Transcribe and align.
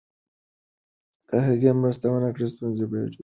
که 1.29 1.35
هغه 1.47 1.69
مرسته 1.81 2.05
ونکړي، 2.09 2.47
ستونزه 2.53 2.85
به 2.91 2.95
ډېره 3.01 3.11
شي. 3.13 3.19